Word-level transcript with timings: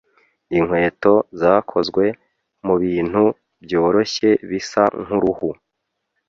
Inkweto 0.57 1.13
zakozwe 1.39 2.03
mubintu 2.65 3.23
byoroshye 3.63 4.29
bisa 4.49 4.83
nkuruhu. 5.03 5.49